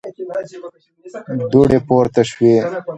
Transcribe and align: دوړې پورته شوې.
دوړې 1.51 1.79
پورته 1.87 2.21
شوې. 2.29 2.53